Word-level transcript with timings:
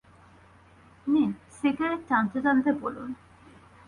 নিন, 1.07 1.31
সিগারেট 1.57 2.01
টানতে-টানতে 2.07 2.71
বলুন। 2.81 3.09